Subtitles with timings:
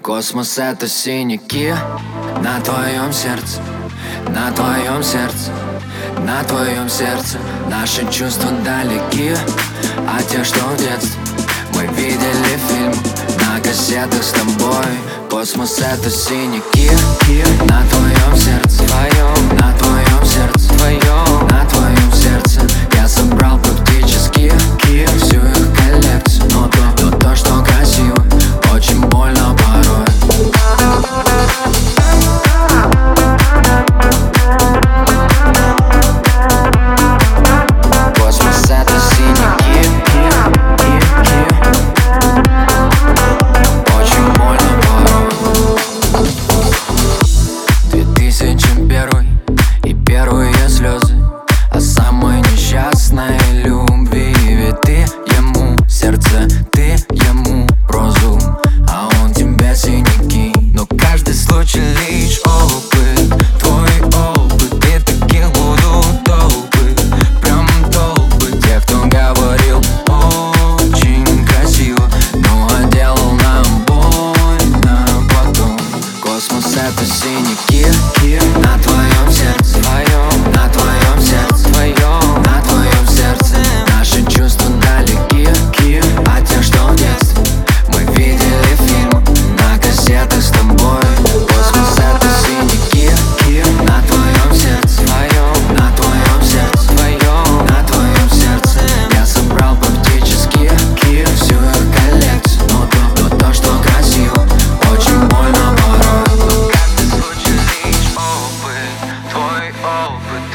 [0.00, 1.74] Космос это синяки
[2.42, 3.60] на твоем сердце,
[4.28, 5.52] на твоем сердце,
[6.18, 7.38] на твоем сердце.
[7.68, 9.34] Наши чувства далеки
[10.08, 11.20] а те, что в детстве.
[11.74, 12.94] Мы видели фильм
[13.40, 14.86] на кассетах с тобой.
[15.30, 16.90] Космос это синяки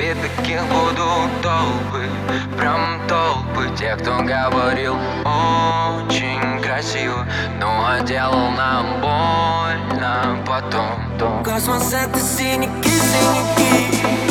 [0.07, 2.07] И таких будут толпы,
[2.57, 3.69] прям толпы.
[3.77, 7.25] Те, кто говорил очень красиво
[7.59, 11.43] но делал нам больно потом.
[11.43, 14.26] Космос это синяки, синяки.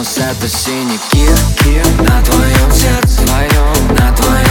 [0.00, 1.28] космос это синяки
[2.02, 4.49] На твоем сердце, моем, на твоем